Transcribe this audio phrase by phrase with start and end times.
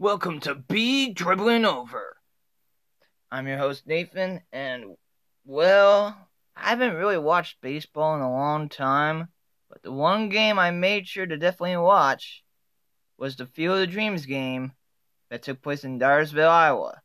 [0.00, 2.16] Welcome to Be Dribbling Over.
[3.30, 4.96] I'm your host, Nathan, and,
[5.44, 6.16] well,
[6.56, 9.28] I haven't really watched baseball in a long time,
[9.70, 12.42] but the one game I made sure to definitely watch
[13.18, 14.72] was the Field of Dreams game
[15.30, 17.00] that took place in Dyersville, Iowa,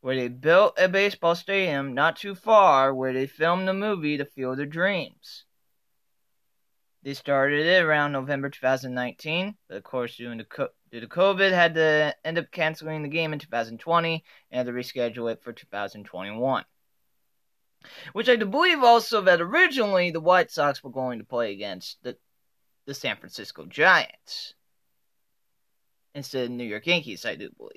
[0.00, 4.24] where they built a baseball stadium not too far where they filmed the movie The
[4.24, 5.43] Field of Dreams.
[7.04, 11.74] They started it around November 2019, but of course, due to, due to COVID, had
[11.74, 16.64] to end up canceling the game in 2020 and had to reschedule it for 2021.
[18.14, 22.02] Which I do believe also that originally the White Sox were going to play against
[22.02, 22.16] the,
[22.86, 24.54] the San Francisco Giants
[26.14, 27.76] instead of the New York Yankees, I do believe.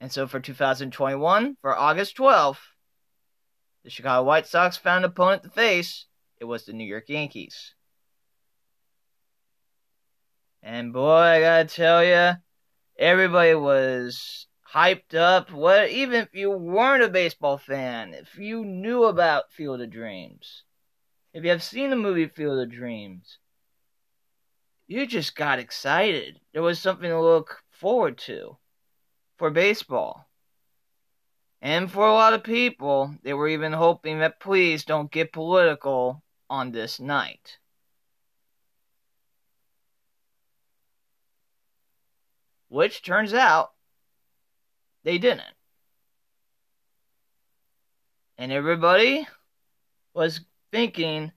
[0.00, 2.56] And so for 2021, for August 12th,
[3.84, 6.06] the Chicago White Sox found an opponent to face
[6.40, 7.74] it was the New York Yankees.
[10.62, 12.36] And boy, I gotta tell you,
[12.98, 15.50] everybody was hyped up.
[15.50, 20.64] What even if you weren't a baseball fan, if you knew about Field of Dreams,
[21.32, 23.38] if you have seen the movie Field of Dreams,
[24.86, 26.40] you just got excited.
[26.52, 28.58] There was something to look forward to
[29.36, 30.28] for baseball.
[31.60, 36.22] And for a lot of people, they were even hoping that please don't get political
[36.50, 37.58] on this night.
[42.68, 43.72] Which turns out
[45.04, 45.54] they didn't.
[48.36, 49.26] And everybody
[50.14, 51.32] was thinking,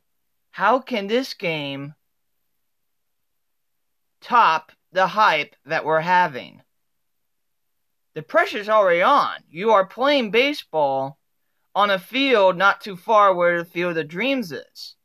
[0.52, 1.96] how can this game
[4.20, 6.62] top the hype that we're having?
[8.14, 9.38] The pressure's already on.
[9.50, 11.18] You are playing baseball
[11.74, 14.96] on a field not too far where the Field of Dreams is.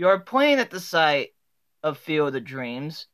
[0.00, 1.34] You are playing at the site
[1.82, 3.06] of Field of Dreams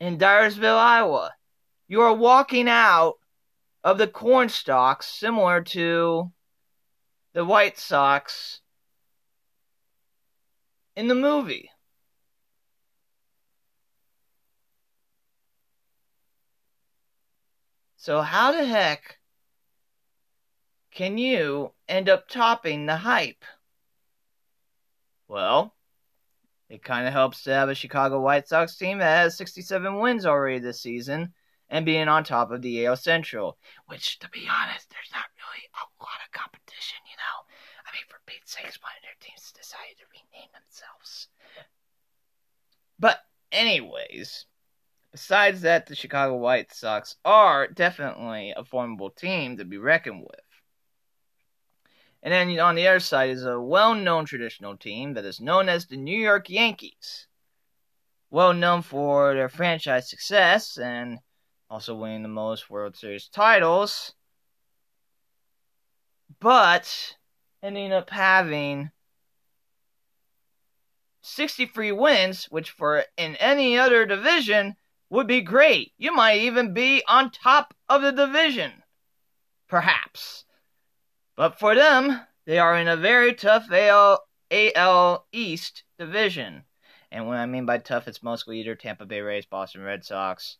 [0.00, 1.34] in Dyersville, Iowa.
[1.86, 3.16] You are walking out
[3.84, 6.32] of the corn stalks similar to
[7.34, 8.62] the White Sox
[10.96, 11.68] in the movie.
[17.96, 19.18] So, how the heck
[20.94, 23.44] can you end up topping the hype?
[25.26, 25.74] Well,
[26.68, 30.26] it kind of helps to have a Chicago White Sox team that has 67 wins
[30.26, 31.32] already this season
[31.70, 35.64] and being on top of the AL Central, which, to be honest, there's not really
[35.72, 37.46] a lot of competition, you know?
[37.86, 41.28] I mean, for Pete's sakes, one of their teams decided to rename themselves.
[42.98, 43.20] But,
[43.50, 44.44] anyways,
[45.12, 50.51] besides that, the Chicago White Sox are definitely a formidable team to be reckoned with.
[52.22, 55.68] And then on the other side is a well known traditional team that is known
[55.68, 57.26] as the New York Yankees.
[58.30, 61.18] Well known for their franchise success and
[61.68, 64.14] also winning the most World Series titles,
[66.38, 67.16] but
[67.62, 68.90] ending up having
[71.22, 74.76] 63 wins, which for in any other division
[75.08, 75.92] would be great.
[75.96, 78.82] You might even be on top of the division.
[79.68, 80.44] Perhaps.
[81.36, 86.64] But for them, they are in a very tough AL, AL East division.
[87.10, 90.58] And what I mean by tough, it's mostly either Tampa Bay Rays, Boston Red Sox,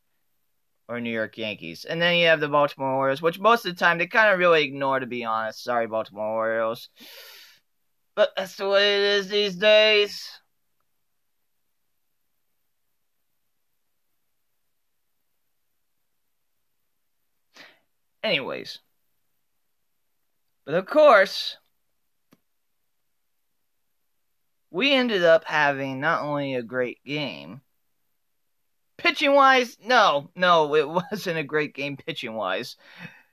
[0.88, 1.84] or New York Yankees.
[1.84, 4.38] And then you have the Baltimore Orioles, which most of the time they kind of
[4.38, 5.62] really ignore, to be honest.
[5.64, 6.88] Sorry, Baltimore Orioles.
[8.14, 10.28] But that's the way it is these days.
[18.22, 18.78] Anyways.
[20.64, 21.56] But of course,
[24.70, 27.62] we ended up having not only a great game,
[28.96, 32.76] pitching wise, no, no, it wasn't a great game pitching wise.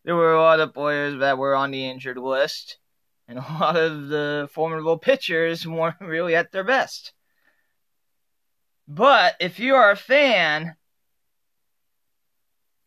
[0.03, 2.79] There were a lot of players that were on the injured list,
[3.27, 7.13] and a lot of the formidable pitchers weren't really at their best.
[8.87, 10.75] But if you are a fan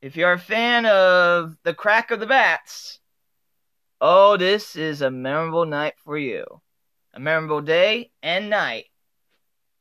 [0.03, 2.99] if you're a fan of the crack of the bats,
[4.03, 6.45] oh, this is a memorable night for you.
[7.15, 8.87] A memorable day and night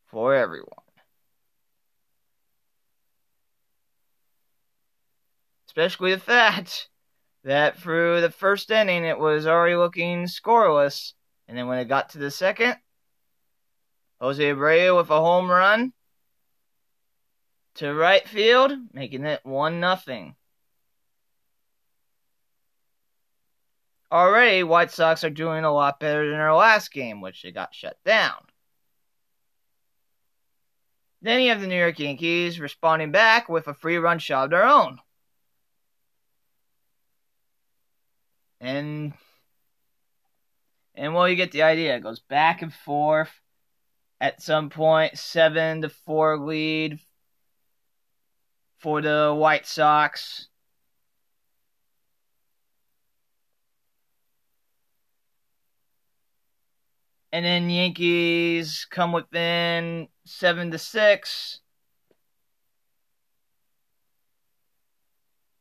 [0.06, 0.70] for everyone.
[5.68, 6.90] Especially the fact
[7.44, 11.14] that through the first inning it was already looking scoreless,
[11.48, 12.76] and then when it got to the second,
[14.20, 15.94] Jose Abreu with a home run
[17.76, 20.36] to right field, making it 1 nothing.
[24.12, 27.74] Already White Sox are doing a lot better than their last game, which they got
[27.74, 28.36] shut down.
[31.22, 34.50] Then you have the New York Yankees responding back with a free run shot of
[34.50, 35.00] their own.
[38.60, 39.14] And
[40.96, 41.96] and well you get the idea.
[41.96, 43.32] It goes back and forth.
[44.20, 47.00] At some point, seven to four lead
[48.80, 50.48] for the White Sox.
[57.32, 61.60] And then Yankees come within seven to six.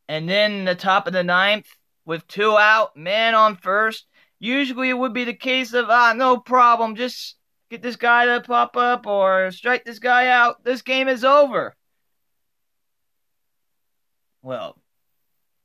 [0.08, 1.68] And then the top of the ninth
[2.04, 4.06] with two out, man on first.
[4.40, 7.36] Usually it would be the case of ah no problem, just
[7.70, 10.64] get this guy to pop up or strike this guy out.
[10.64, 11.76] This game is over.
[14.42, 14.76] Well,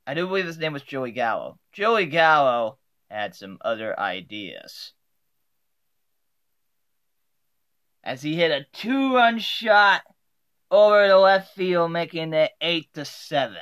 [0.05, 1.57] I do believe his name was Joey Gallo.
[1.71, 2.77] Joey Gallo
[3.09, 4.93] had some other ideas.
[8.05, 10.03] As he hit a two-run shot
[10.69, 13.57] over the left field, making it eight to seven.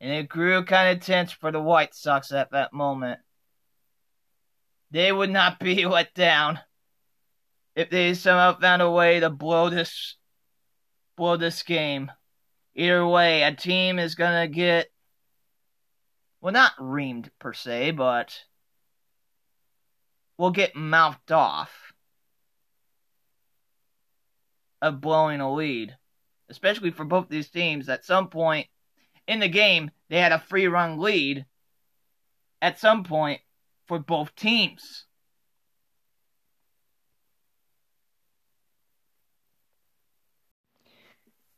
[0.00, 3.20] And it grew kind of tense for the White Sox at that moment.
[4.90, 6.60] They would not be let down
[7.74, 10.16] if they somehow found a way to blow this
[11.16, 12.10] blow this game.
[12.74, 14.88] Either way, a team is gonna get
[16.40, 18.44] well not reamed per se, but
[20.38, 21.92] will get mouthed off
[24.80, 25.96] of blowing a lead,
[26.48, 27.88] especially for both these teams.
[27.88, 28.68] At some point
[29.26, 31.44] in the game, they had a free run lead
[32.62, 33.40] at some point
[33.86, 35.04] for both teams.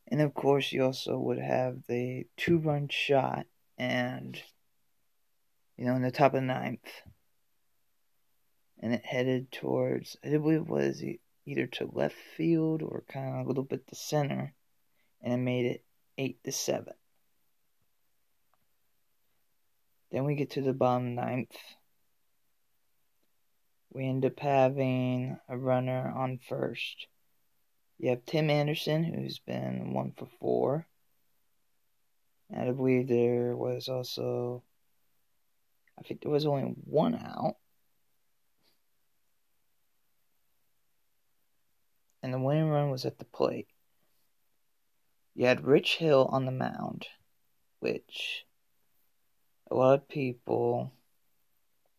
[0.09, 3.47] And of course, you also would have the two run shot
[3.79, 4.41] and,
[5.77, 6.81] you know, in the top of the ninth
[8.81, 11.03] and it headed towards, I believe it was
[11.47, 14.55] either to left field or kind of a little bit to center,
[15.23, 15.85] and it made it
[16.19, 16.93] 8 to 7.
[20.11, 21.57] Then we get to the bottom ninth.
[23.93, 27.07] We end up having a runner on first.
[27.99, 30.87] You have Tim Anderson, who's been one for four.
[32.51, 34.63] And I believe there was also,
[35.99, 37.57] I think there was only one out.
[42.23, 43.69] And the winning run was at the plate.
[45.35, 47.07] You had Rich Hill on the mound,
[47.79, 48.47] which
[49.71, 50.93] a lot of people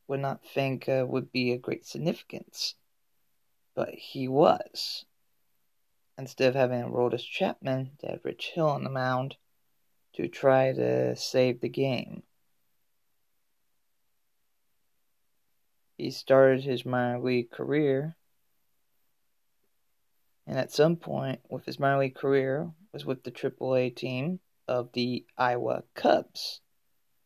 [0.08, 2.76] would not think uh, would be a great significance,
[3.74, 5.06] but he was.
[6.18, 9.38] Instead of having Aroldis Chapman, they had Rich Hill on the mound
[10.14, 12.24] to try to save the game.
[15.98, 18.18] He started his minor league career
[20.52, 24.92] and at some point with his minor league career was with the AAA team of
[24.92, 26.60] the Iowa Cubs.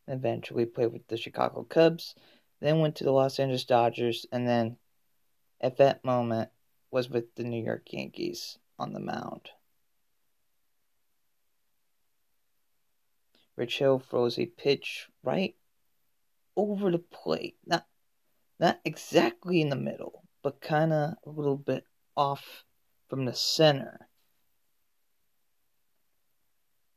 [0.08, 2.14] Eventually played with the Chicago Cubs,
[2.62, 4.78] then went to the Los Angeles Dodgers, and then
[5.60, 6.52] at that moment
[6.92, 9.50] was with the New York Yankees on the mound.
[13.56, 15.56] Rich Hill throws a pitch right
[16.56, 17.58] over the plate.
[17.66, 17.88] Not
[18.60, 22.64] not exactly in the middle, but kinda a little bit off
[23.10, 24.08] from the center.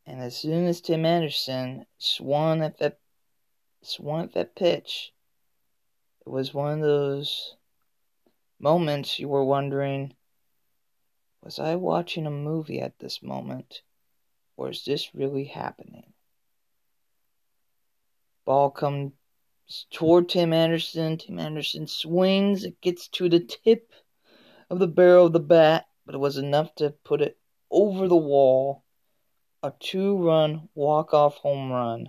[0.06, 2.98] And as soon as Tim Anderson swung at that
[3.82, 5.12] swung at that pitch,
[6.26, 7.56] it was one of those
[8.58, 10.14] moments you were wondering,
[11.42, 13.82] was I watching a movie at this moment?
[14.56, 16.12] Or is this really happening?
[18.44, 19.12] Ball comes
[19.92, 21.18] toward Tim Anderson.
[21.18, 22.64] Tim Anderson swings.
[22.64, 23.92] It gets to the tip
[24.70, 27.36] of the barrel of the bat but it was enough to put it
[27.70, 28.82] over the wall.
[29.62, 32.08] A two run walk off home run.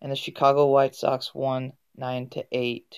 [0.00, 2.94] And the Chicago White Sox won 9 to 8.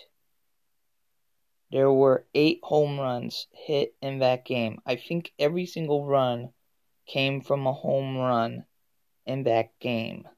[1.71, 4.79] There were 8 home runs hit in that game.
[4.85, 6.51] I think every single run
[7.07, 8.67] came from a home run
[9.25, 10.29] in that game.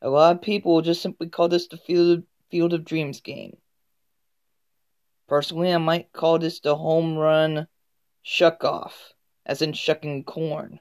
[0.00, 3.20] A lot of people will just simply call this the Field of, Field of Dreams
[3.20, 3.56] game.
[5.26, 7.66] Personally, I might call this the home run
[8.22, 9.12] shuck off,
[9.44, 10.80] as in shucking corn.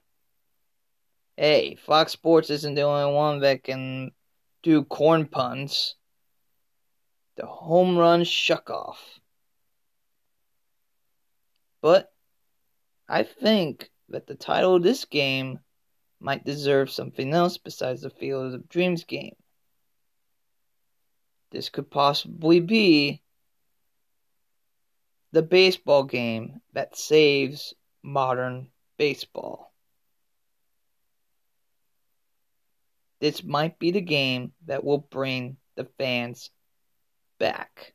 [1.36, 4.12] Hey, Fox Sports isn't the only one that can
[4.62, 5.96] do corn puns.
[7.38, 9.20] The home run shuck off.
[11.82, 12.12] But
[13.10, 15.60] I think that the title of this game
[16.20, 19.36] might deserve something else besides the Field of Dreams game.
[21.52, 23.22] This could possibly be
[25.36, 29.74] the baseball game that saves modern baseball.
[33.20, 36.52] This might be the game that will bring the fans
[37.38, 37.94] back.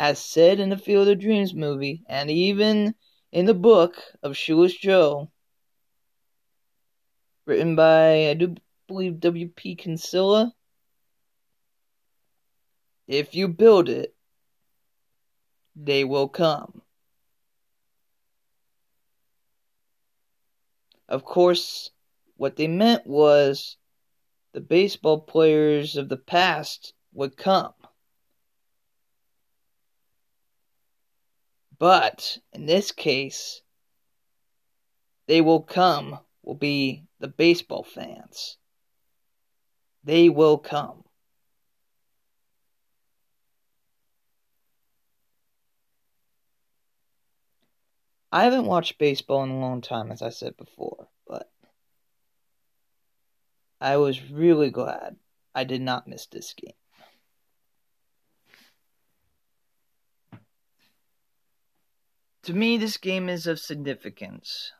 [0.00, 2.96] As said in the Field of Dreams movie, and even
[3.30, 3.94] in the book
[4.24, 5.30] of Shoeless Joe,
[7.46, 8.56] written by, I do
[8.88, 9.76] believe, W.P.
[9.76, 10.52] Kinsella.
[13.06, 14.12] If you build it,
[15.76, 16.82] they will come.
[21.08, 21.90] Of course,
[22.36, 23.76] what they meant was
[24.52, 27.72] the baseball players of the past would come.
[31.78, 33.62] But in this case,
[35.26, 38.58] they will come, will be the baseball fans.
[40.04, 41.04] They will come.
[48.32, 51.50] I haven't watched baseball in a long time, as I said before, but
[53.80, 55.16] I was really glad
[55.54, 56.74] I did not miss this game.
[62.44, 64.72] To me, this game is of significance.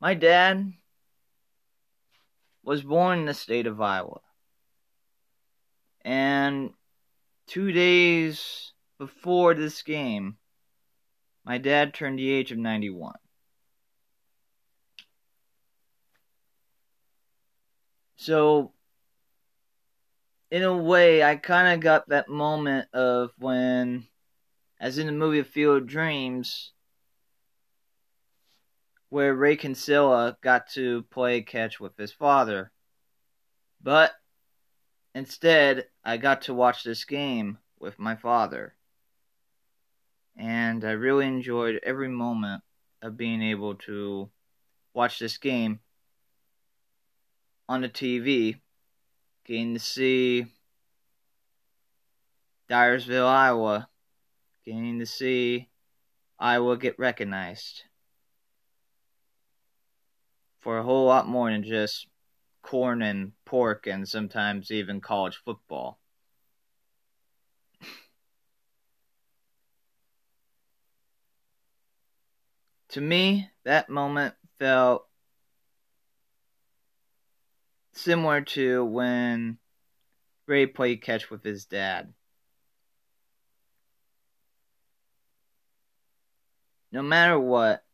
[0.00, 0.72] My dad
[2.62, 4.20] was born in the state of Iowa.
[6.02, 6.70] And
[7.46, 10.36] two days before this game,
[11.46, 13.14] my dad turned the age of 91.
[18.16, 18.72] So,
[20.50, 24.08] in a way, I kind of got that moment of when,
[24.80, 26.72] as in the movie Field of Dreams,
[29.08, 32.72] where Ray Kinsella got to play catch with his father.
[33.80, 34.12] But
[35.14, 38.74] instead, I got to watch this game with my father.
[40.36, 42.62] And I really enjoyed every moment
[43.02, 44.30] of being able to
[44.92, 45.80] watch this game
[47.68, 48.60] on the TV,
[49.44, 50.46] getting to see
[52.68, 53.88] Dyersville, Iowa,
[54.64, 55.68] getting to see
[56.38, 57.84] Iowa get recognized
[60.60, 62.08] for a whole lot more than just
[62.62, 66.00] corn and pork and sometimes even college football.
[72.96, 75.06] To me, that moment felt
[77.92, 79.58] similar to when
[80.46, 82.14] Ray played catch with his dad.
[86.90, 87.84] No matter what,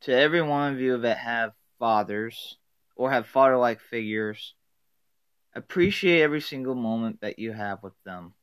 [0.00, 2.58] to every one of you that have fathers
[2.96, 4.54] or have father like figures,
[5.54, 8.34] appreciate every single moment that you have with them.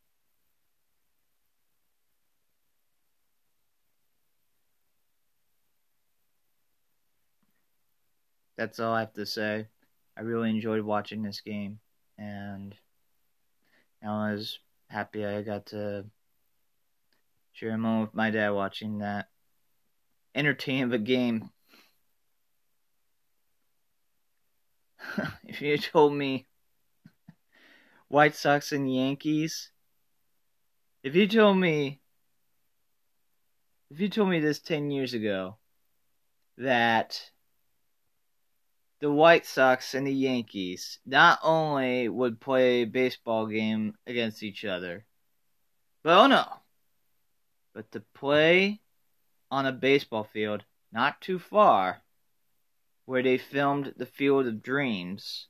[8.57, 9.67] That's all I have to say.
[10.15, 11.79] I really enjoyed watching this game,
[12.17, 12.75] and
[14.03, 16.05] I was happy I got to
[17.53, 19.29] share a moment with my dad watching that
[20.35, 21.49] entertaining of a game.
[25.45, 26.45] if you told me
[28.07, 29.71] White Sox and Yankees,
[31.03, 32.01] if you told me,
[33.89, 35.57] if you told me this 10 years ago,
[36.57, 37.31] that
[39.03, 44.63] the White Sox and the Yankees not only would play a baseball game against each
[44.63, 45.05] other,
[46.03, 46.45] but oh no,
[47.73, 48.79] but to play
[49.51, 52.01] on a baseball field not too far
[53.03, 55.47] where they filmed the Field of Dreams.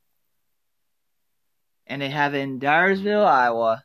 [1.86, 3.84] And they have it in Dyersville, Iowa.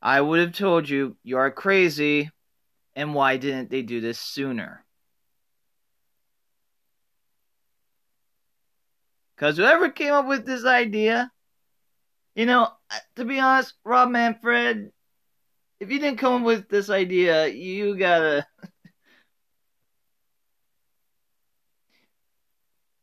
[0.00, 2.30] I would have told you, you are crazy,
[2.94, 4.84] and why didn't they do this sooner?
[9.34, 11.30] Because whoever came up with this idea
[12.34, 12.68] you know,
[13.16, 14.90] to be honest, Rob Manfred,
[15.80, 18.46] if you didn't come up with this idea, you gotta.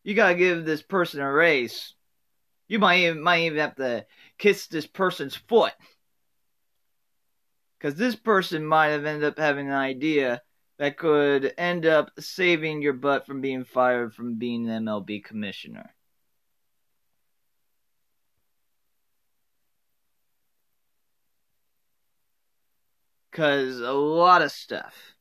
[0.04, 1.94] you gotta give this person a raise.
[2.68, 4.06] You might even, might even have to
[4.38, 5.74] kiss this person's foot.
[7.80, 10.42] Because this person might have ended up having an idea
[10.80, 15.96] that could end up saving your butt from being fired from being an MLB commissioner.
[23.32, 25.16] Because a lot of stuff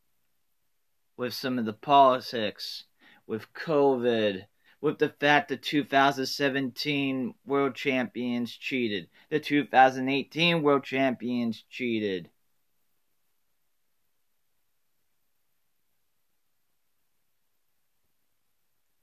[1.16, 2.84] with some of the politics,
[3.26, 4.46] with COVID,
[4.80, 12.30] with the fact the 2017 world champions cheated, the 2018 world champions cheated.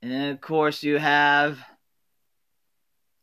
[0.06, 1.58] And of course you have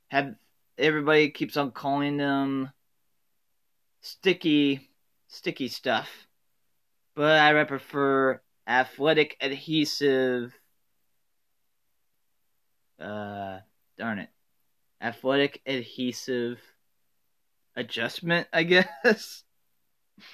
[0.09, 0.35] have
[0.77, 2.73] everybody keeps on calling them
[4.01, 4.91] sticky
[5.29, 6.27] sticky stuff.
[7.15, 10.59] But I prefer athletic adhesive
[12.99, 13.61] uh
[13.97, 14.31] darn it.
[15.01, 16.59] Athletic adhesive
[17.77, 19.45] adjustment, I guess.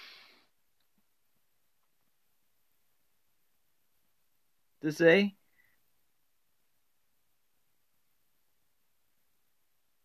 [4.81, 5.38] to say.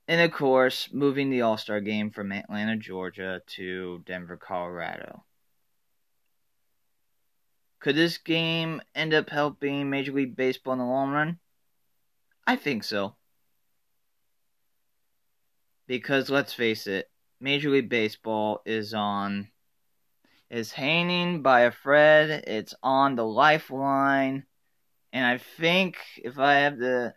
[0.07, 5.24] And of course, moving the All Star game from Atlanta, Georgia to Denver, Colorado.
[7.79, 11.39] Could this game end up helping Major League Baseball in the long run?
[12.45, 13.15] I think so.
[15.88, 19.50] Because let's face it, Major League Baseball is on
[20.50, 22.43] is hanging by a thread.
[22.48, 24.45] It's on the lifeline.
[25.12, 27.15] And I think if I have the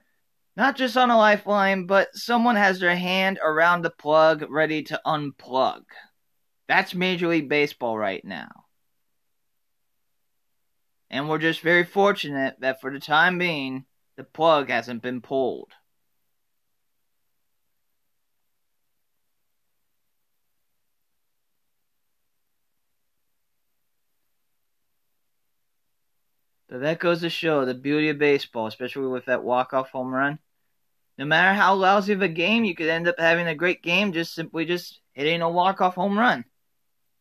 [0.56, 5.00] not just on a lifeline, but someone has their hand around the plug ready to
[5.06, 5.82] unplug.
[6.66, 8.48] That's Major League Baseball right now.
[11.10, 13.84] And we're just very fortunate that for the time being,
[14.16, 15.72] the plug hasn't been pulled.
[26.68, 30.40] But that goes to show the beauty of baseball, especially with that walk-off home run
[31.18, 34.12] no matter how lousy of a game, you could end up having a great game
[34.12, 36.44] just simply just hitting a walk-off home run.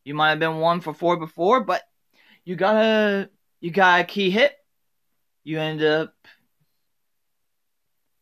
[0.04, 1.82] You might have been one for four before, but
[2.44, 4.54] you got a you got a key hit.
[5.44, 6.14] You end up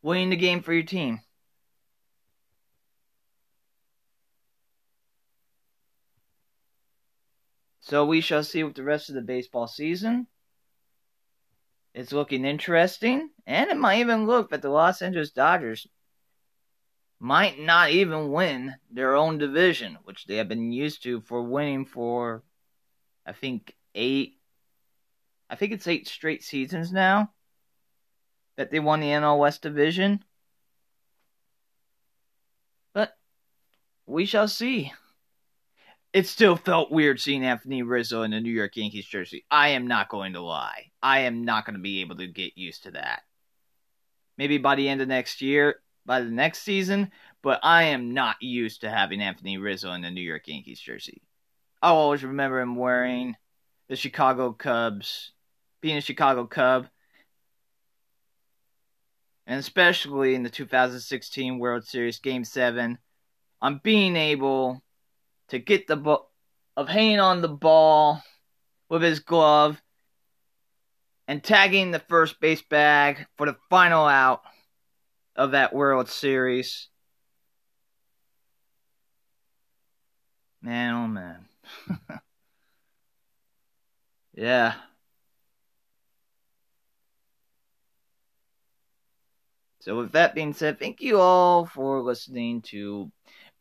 [0.02, 1.22] winning the game for your team.
[7.80, 10.28] So we shall see with the rest of the baseball season.
[11.94, 15.88] It's looking interesting, and it might even look that the Los Angeles Dodgers
[17.20, 21.86] might not even win their own division, which they have been used to for winning
[21.86, 22.44] for,
[23.26, 24.40] I think, eight,
[25.50, 27.32] I think it's eight straight seasons now
[28.56, 30.24] that they won the NL West division.
[32.94, 33.16] But
[34.08, 34.92] we shall see
[36.14, 39.46] it still felt weird seeing Anthony Rizzo in a New York Yankees jersey.
[39.50, 40.92] I am not going to lie.
[41.02, 43.24] I am not going to be able to get used to that.
[44.38, 48.42] Maybe by the end of next year, by the next season, but I am not
[48.42, 51.24] used to having Anthony Rizzo in a New York Yankees jersey.
[51.82, 53.36] I'll always remember him wearing
[53.90, 55.32] the Chicago Cubs,
[55.82, 56.88] being a Chicago Cub,
[59.48, 63.00] and especially in the 2016 World Series Game 7,
[63.62, 64.83] on being able
[65.54, 66.32] to get the ball,
[66.76, 68.24] of hanging on the ball
[68.90, 69.80] with his glove
[71.28, 74.42] and tagging the first base bag for the final out
[75.36, 76.90] of that World Series.
[80.64, 81.46] Man, oh man.
[84.34, 84.74] yeah.
[89.82, 93.12] So, with that being said, thank you all for listening to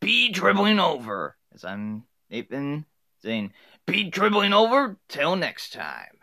[0.00, 2.86] Be Dribbling Over as I'm Nathan
[3.22, 3.52] saying,
[3.86, 6.18] be dribbling over till next time.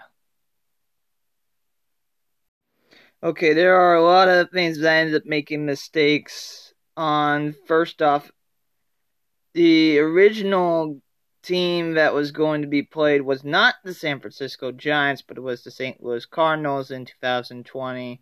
[3.21, 7.53] Okay, there are a lot of things that I ended up making mistakes on.
[7.67, 8.31] First off,
[9.53, 11.01] the original
[11.43, 15.41] team that was going to be played was not the San Francisco Giants, but it
[15.41, 16.01] was the St.
[16.01, 18.21] Louis Cardinals in 2020.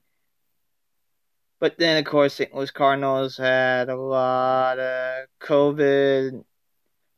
[1.60, 2.54] But then, of course, St.
[2.54, 6.43] Louis Cardinals had a lot of COVID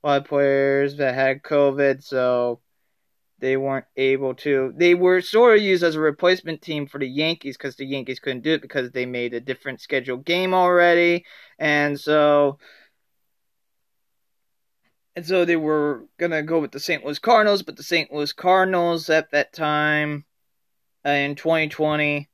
[0.03, 2.61] a lot of players that had COVID, so
[3.39, 4.73] they weren't able to.
[4.75, 8.19] They were sort of used as a replacement team for the Yankees because the Yankees
[8.19, 11.25] couldn't do it because they made a different scheduled game already,
[11.57, 12.59] and so.
[15.15, 17.03] And so they were gonna go with the St.
[17.03, 18.11] Louis Cardinals, but the St.
[18.13, 20.23] Louis Cardinals at that time,
[21.05, 22.29] uh, in 2020,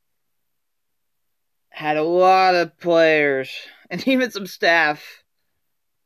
[1.70, 3.52] had a lot of players
[3.90, 5.24] and even some staff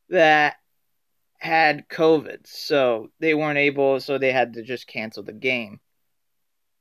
[0.10, 0.56] that
[1.40, 5.80] had COVID, so they weren't able, so they had to just cancel the game.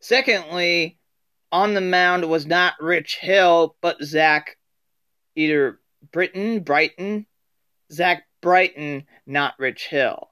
[0.01, 0.99] Secondly,
[1.51, 4.57] on the mound was not Rich Hill, but Zach,
[5.35, 5.81] either
[6.13, 7.27] Britton, Brighton,
[7.93, 10.29] Zach Britton, not Rich Hill.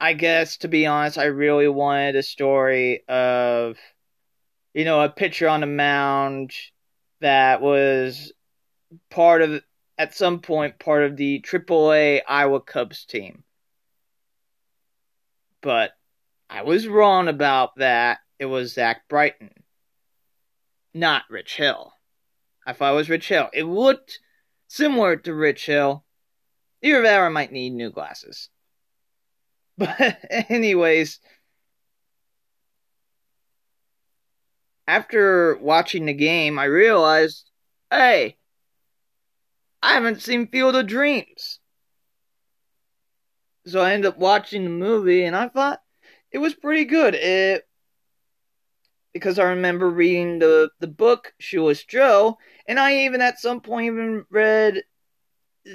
[0.00, 3.76] I guess to be honest, I really wanted a story of,
[4.72, 6.52] you know, a pitcher on the mound
[7.20, 8.32] that was
[9.10, 9.62] part of,
[9.98, 13.44] at some point, part of the AAA Iowa Cubs team.
[15.62, 15.92] But
[16.48, 18.18] I was wrong about that.
[18.38, 19.50] It was Zach Brighton,
[20.94, 21.92] not Rich Hill.
[22.66, 23.48] If I was Rich Hill.
[23.52, 24.18] It looked
[24.68, 26.04] similar to Rich Hill.
[26.84, 28.48] Or I might need new glasses.
[29.78, 30.18] But,
[30.50, 31.20] anyways,
[34.86, 37.48] after watching the game, I realized
[37.90, 38.36] hey,
[39.82, 41.59] I haven't seen Field of Dreams.
[43.70, 45.80] So I ended up watching the movie and I thought
[46.32, 47.14] it was pretty good.
[47.14, 47.66] It
[49.12, 53.86] because I remember reading the the book Shoeless Joe, and I even at some point
[53.86, 54.82] even read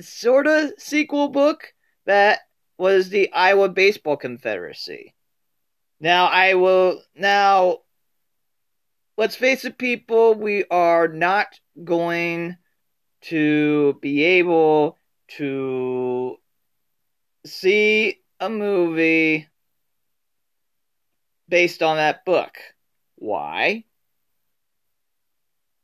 [0.01, 1.73] sort of sequel book
[2.05, 2.39] that
[2.77, 5.13] was the Iowa Baseball Confederacy.
[5.99, 7.79] Now I will now
[9.17, 11.47] let's face it people, we are not
[11.83, 12.57] going
[13.21, 16.37] to be able to
[17.45, 19.47] see a movie
[21.47, 22.57] based on that book.
[23.15, 23.85] Why?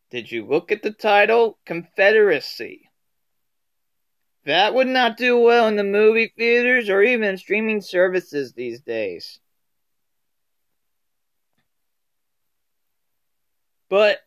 [0.09, 1.57] Did you look at the title?
[1.65, 2.89] Confederacy.
[4.43, 9.39] That would not do well in the movie theaters or even streaming services these days.
[13.87, 14.19] But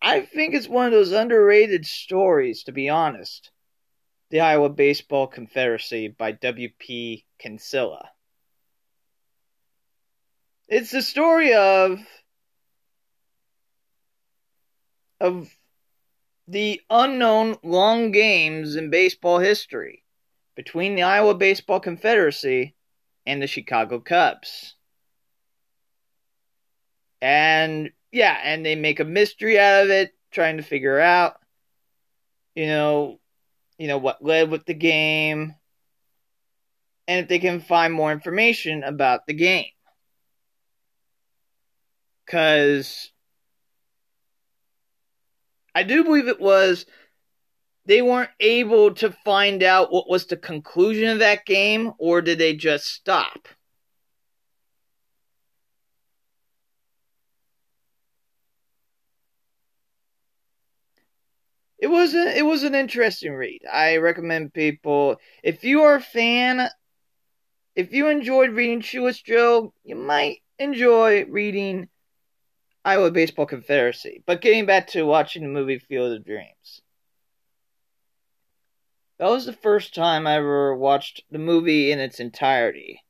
[0.00, 3.50] I think it's one of those underrated stories, to be honest.
[4.30, 7.24] The Iowa Baseball Confederacy by W.P.
[7.38, 8.10] Kinsella.
[10.68, 11.98] It's the story of
[15.20, 15.48] of
[16.46, 20.04] the unknown long games in baseball history
[20.54, 22.74] between the Iowa Baseball Confederacy
[23.26, 24.74] and the Chicago Cubs.
[27.20, 31.36] And yeah, and they make a mystery out of it, trying to figure out,
[32.54, 33.20] you know,
[33.78, 35.54] you know what led with the game,
[37.06, 39.70] and if they can find more information about the game.
[42.26, 43.10] Because
[45.74, 46.84] I do believe it was
[47.86, 52.38] they weren't able to find out what was the conclusion of that game, or did
[52.38, 53.48] they just stop?
[61.78, 63.62] It was a, it was an interesting read.
[63.72, 66.68] I recommend people if you are a fan,
[67.76, 71.88] if you enjoyed reading Shoeless Joe, you might enjoy reading
[72.84, 74.22] Iowa Baseball Confederacy.
[74.26, 76.82] But getting back to watching the movie Field of Dreams.
[79.18, 83.02] That was the first time I ever watched the movie in its entirety.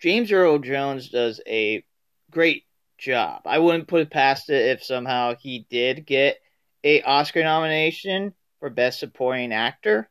[0.00, 1.84] James Earl Jones does a
[2.30, 2.64] great
[2.98, 3.42] job.
[3.46, 6.41] I wouldn't put it past it if somehow he did get
[6.84, 10.08] a Oscar nomination for Best Supporting Actor.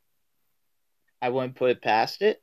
[1.22, 2.42] I wouldn't put it past it.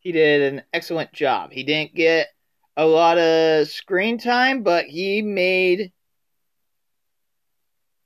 [0.00, 1.52] He did an excellent job.
[1.52, 2.28] He didn't get
[2.76, 5.92] a lot of screen time, but he made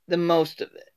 [0.08, 0.90] the most of it.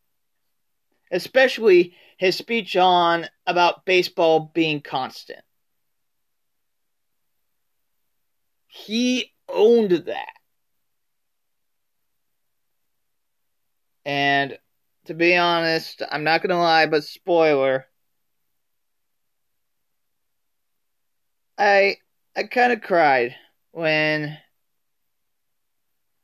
[1.12, 5.42] Especially his speech on about baseball being constant.
[8.68, 10.35] He owned that.
[14.06, 14.58] And
[15.06, 17.88] to be honest, I'm not going to lie, but spoiler.
[21.58, 21.98] I
[22.36, 23.36] I kind of cried
[23.72, 24.38] when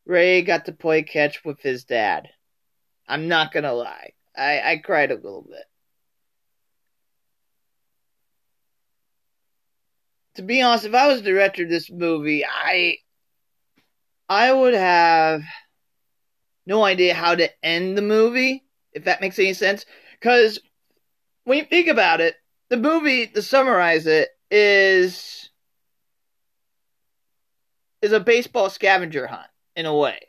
[0.06, 2.30] Ray got to play catch with his dad.
[3.08, 4.14] I'm not going to lie.
[4.36, 5.66] I I cried a little bit.
[10.36, 12.98] To be honest, if I was director of this movie, I
[14.30, 15.44] I would have
[16.72, 19.86] no idea how to end the movie, if that makes any sense.
[20.18, 20.58] Because
[21.44, 22.36] when you think about it,
[22.70, 25.50] the movie, to summarize it, is
[28.02, 30.20] is a baseball scavenger hunt in a way.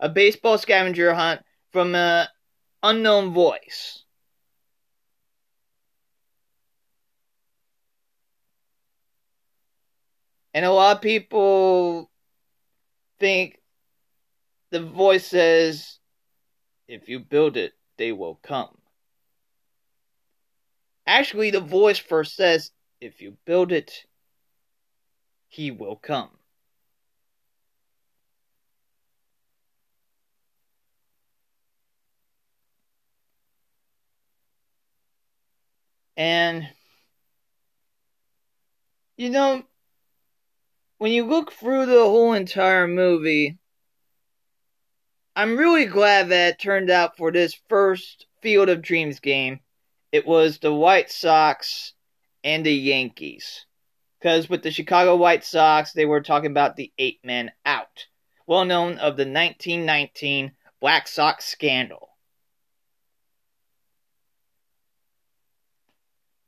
[0.00, 2.26] A baseball scavenger hunt from an
[2.82, 4.04] unknown voice.
[10.52, 12.10] And a lot of people
[13.20, 13.59] think
[14.70, 15.98] the voice says,
[16.88, 18.76] If you build it, they will come.
[21.06, 24.04] Actually, the voice first says, If you build it,
[25.48, 26.30] he will come.
[36.16, 36.68] And,
[39.16, 39.62] you know,
[40.98, 43.59] when you look through the whole entire movie,
[45.36, 49.60] I'm really glad that it turned out for this first Field of Dreams game.
[50.12, 51.94] It was the White Sox
[52.42, 53.66] and the Yankees.
[54.18, 58.06] Because with the Chicago White Sox, they were talking about the eight men out,
[58.46, 62.08] well known of the 1919 Black Sox scandal.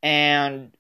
[0.03, 0.77] And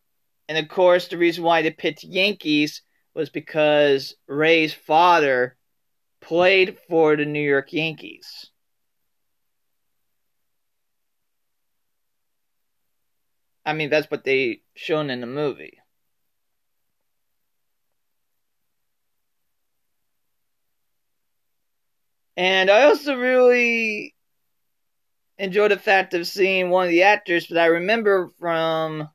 [0.48, 2.82] and of course, the reason why they picked Yankees
[3.14, 5.56] was because Ray's father
[6.22, 8.50] played for the New York Yankees.
[13.64, 15.78] I mean, that's what they shown in the movie.
[22.36, 24.14] And I also really
[25.38, 29.08] enjoyed the fact of seeing one of the actors that I remember from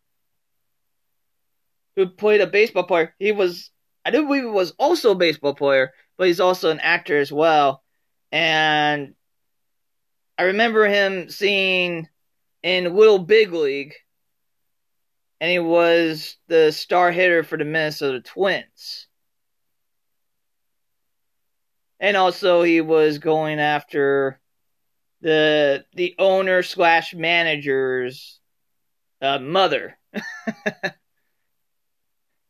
[1.96, 3.16] who played a baseball player.
[3.18, 3.72] He was,
[4.06, 7.32] I do believe he was also a baseball player, but he's also an actor as
[7.32, 7.84] well.
[8.32, 9.14] And
[10.38, 12.08] I remember him seeing
[12.64, 13.94] in Little Big League,
[15.40, 19.08] and he was the star hitter for the Minnesota Twins.
[22.00, 24.40] And also, he was going after
[25.22, 28.40] the the owner slash manager's
[29.22, 29.98] uh, mother.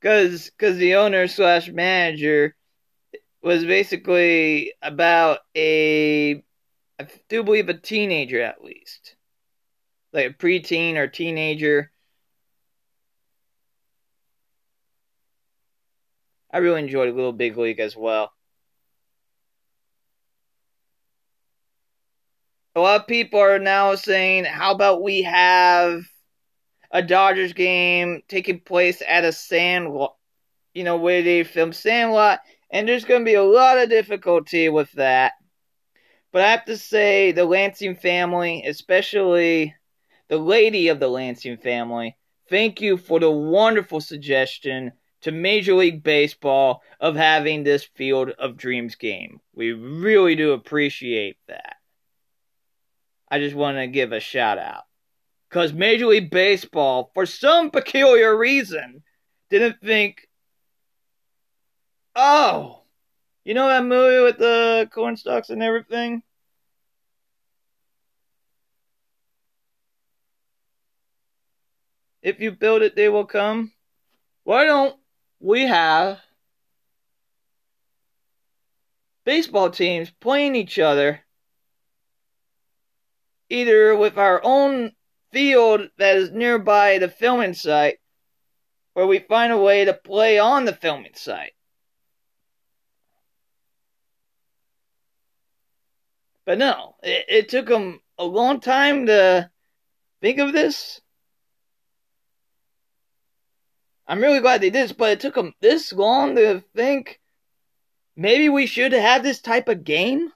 [0.01, 2.55] because because the owner slash manager
[3.47, 6.43] was basically about a
[6.99, 9.15] I do believe a teenager at least,
[10.11, 11.91] like a preteen or teenager.
[16.51, 18.31] I really enjoyed Little Big League as well.
[22.75, 26.03] A lot of people are now saying, how about we have
[26.91, 30.15] a Dodgers game taking place at a Sandlot,
[30.73, 34.69] you know, where they film Sandlot, and there's going to be a lot of difficulty
[34.69, 35.33] with that.
[36.31, 39.73] But I have to say, the Lansing family, especially
[40.27, 42.17] the lady of the Lansing family,
[42.49, 48.57] thank you for the wonderful suggestion to Major League Baseball of having this Field of
[48.57, 49.39] Dreams game.
[49.55, 51.77] We really do appreciate that.
[53.29, 54.83] I just want to give a shout out.
[55.49, 59.03] Because Major League Baseball, for some peculiar reason,
[59.49, 60.26] didn't think,
[62.17, 62.81] oh,
[63.45, 66.23] you know that movie with the cornstalks and everything?
[72.21, 73.71] If you build it, they will come.
[74.43, 74.99] Why don't
[75.39, 76.19] we have
[79.23, 81.21] baseball teams playing each other
[83.49, 84.91] either with our own
[85.31, 87.99] field that is nearby the filming site,
[88.93, 91.53] where we find a way to play on the filming site.
[96.47, 99.51] But no, it, it took them a long time to
[100.21, 101.01] think of this.
[104.07, 107.19] I'm really glad they did this, but it took them this long to think
[108.15, 110.31] maybe we should have this type of game.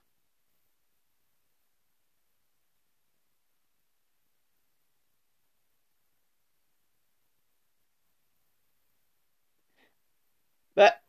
[10.75, 11.01] But,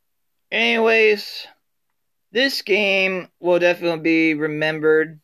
[0.52, 1.48] anyways,
[2.32, 5.20] this game will definitely be remembered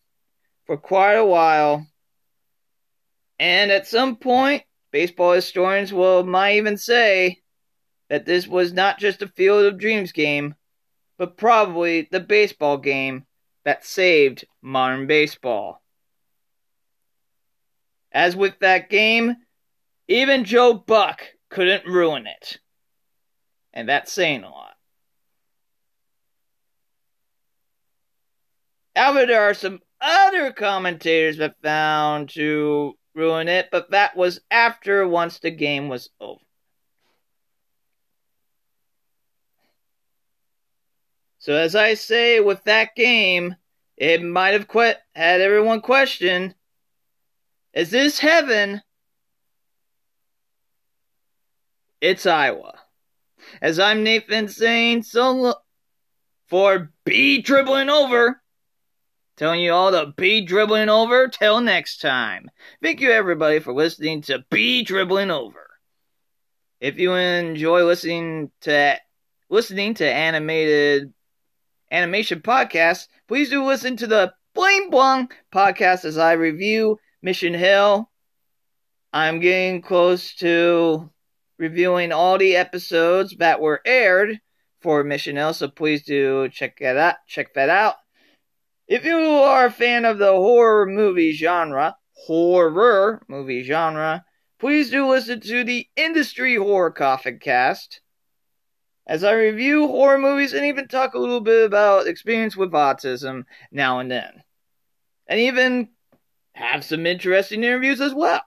[0.66, 1.86] for quite a while.
[3.38, 7.40] And at some point, baseball historians will might even say
[8.10, 10.54] that this was not just a Field of Dreams game,
[11.16, 13.24] but probably the baseball game
[13.64, 15.82] that saved modern baseball.
[18.12, 19.36] As with that game,
[20.08, 22.58] even Joe Buck couldn't ruin it.
[23.72, 24.67] And that's saying a lot.
[28.98, 35.06] However, there are some other commentators that found to ruin it, but that was after
[35.06, 36.40] once the game was over.
[41.38, 43.54] So as I say, with that game,
[43.96, 46.56] it might have que- had everyone question,
[47.72, 48.82] is this heaven?
[52.00, 52.80] It's Iowa.
[53.62, 55.54] As I'm Nathan saying, so
[56.48, 58.42] for B dribbling over.
[59.38, 61.28] Telling you all to be dribbling over.
[61.28, 62.50] Till next time.
[62.82, 65.64] Thank you everybody for listening to Be Dribbling Over.
[66.80, 68.98] If you enjoy listening to
[69.48, 71.14] listening to animated
[71.92, 78.10] animation podcasts, please do listen to the Bling Blong podcast as I review Mission Hill.
[79.12, 81.08] I'm getting close to
[81.58, 84.40] reviewing all the episodes that were aired
[84.80, 87.14] for Mission Hill, so please do check that out.
[87.28, 87.94] Check that out.
[88.88, 94.24] If you are a fan of the horror movie genre, horror movie genre,
[94.58, 98.00] please do listen to the Industry Horror Coffin Cast
[99.06, 103.44] as I review horror movies and even talk a little bit about experience with autism
[103.70, 104.42] now and then.
[105.26, 105.90] And even
[106.52, 108.42] have some interesting interviews as well.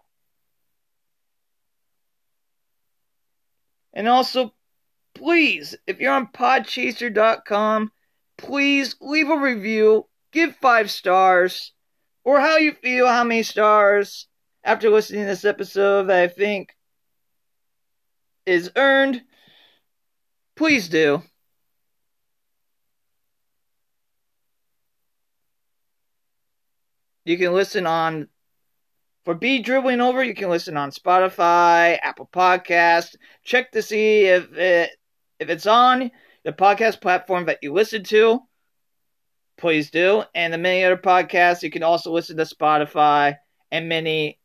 [3.93, 4.55] And also,
[5.13, 7.91] please, if you're on podchaser.com,
[8.37, 11.73] please leave a review, give five stars,
[12.23, 14.27] or how you feel, how many stars
[14.63, 16.75] after listening to this episode that I think
[18.45, 19.21] is earned.
[20.55, 21.23] Please do.
[27.25, 28.27] You can listen on
[29.25, 30.23] for B dribbling over.
[30.23, 33.15] You can listen on Spotify, Apple Podcast.
[33.43, 34.91] Check to see if it
[35.39, 36.11] if it's on
[36.43, 38.41] the podcast platform that you listen to.
[39.57, 43.35] Please do, and the many other podcasts you can also listen to Spotify
[43.71, 44.39] and many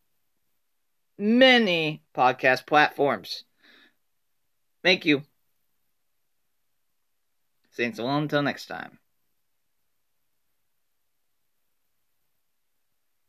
[1.19, 3.45] many podcast platforms.
[4.83, 5.23] Thank you.
[7.71, 8.99] Saints alone until next time.